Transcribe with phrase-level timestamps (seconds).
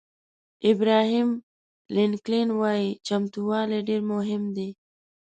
[0.71, 1.29] ابراهیم
[1.95, 4.69] لینکلن وایي چمتووالی ډېر مهم دی.